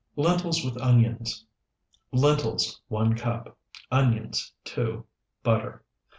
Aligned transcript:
LENTILS 0.15 0.65
WITH 0.65 0.77
ONIONS 0.81 1.45
Lentils, 2.11 2.81
1 2.87 3.13
cup. 3.15 3.55
Onions, 3.91 4.51
2. 4.63 5.05
Butter. 5.43 5.83